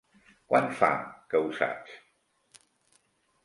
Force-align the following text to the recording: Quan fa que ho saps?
Quan 0.53 0.65
fa 0.79 0.89
que 1.35 1.43
ho 1.43 1.53
saps? 1.59 1.95